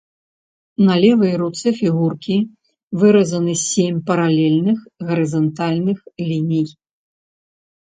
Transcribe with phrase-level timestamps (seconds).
[0.85, 2.37] На левай руцэ фігуркі
[3.03, 4.79] выразаны сем паралельных,
[5.13, 6.65] гарызантальных ліній.